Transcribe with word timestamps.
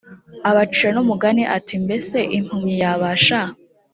abacira 0.49 0.91
n 0.93 0.99
umugani 1.03 1.43
ati 1.57 1.73
mbese 1.83 2.17
impumyi 2.37 2.75
yabasha 2.83 3.39